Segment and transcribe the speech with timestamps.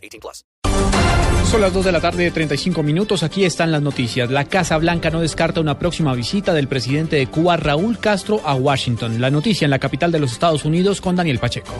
[0.00, 0.44] 18 plus.
[1.50, 3.22] Son las 2 de la tarde de 35 minutos.
[3.22, 4.30] Aquí están las noticias.
[4.30, 8.54] La Casa Blanca no descarta una próxima visita del presidente de Cuba, Raúl Castro, a
[8.54, 9.20] Washington.
[9.20, 11.74] La noticia en la capital de los Estados Unidos con Daniel Pacheco.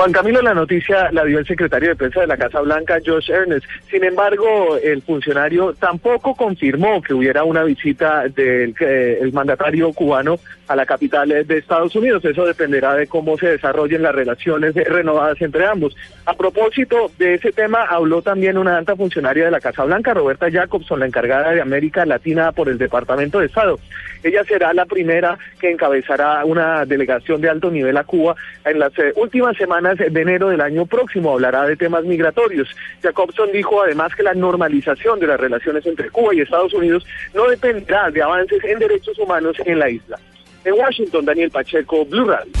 [0.00, 3.30] Juan Camilo, la noticia la dio el secretario de prensa de la Casa Blanca, Josh
[3.30, 3.66] Ernest.
[3.90, 10.40] Sin embargo, el funcionario tampoco confirmó que hubiera una visita del eh, el mandatario cubano
[10.68, 12.24] a la capital de Estados Unidos.
[12.24, 15.94] Eso dependerá de cómo se desarrollen las relaciones renovadas entre ambos.
[16.24, 20.50] A propósito de ese tema, habló también una alta funcionaria de la Casa Blanca, Roberta
[20.50, 23.78] Jacobson, la encargada de América Latina por el Departamento de Estado.
[24.22, 28.96] Ella será la primera que encabezará una delegación de alto nivel a Cuba en las
[28.98, 29.58] eh, últimas
[29.98, 31.32] de enero del año próximo.
[31.32, 32.68] Hablará de temas migratorios.
[33.02, 37.48] Jacobson dijo además que la normalización de las relaciones entre Cuba y Estados Unidos no
[37.48, 40.18] dependerá de avances en derechos humanos en la isla.
[40.64, 42.59] En Washington, Daniel Pacheco, Blue Radio.